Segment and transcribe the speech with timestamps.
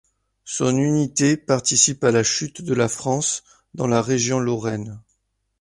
[0.45, 3.43] Son unité participe à la chute de la France
[3.75, 4.99] dans la région Lorraine.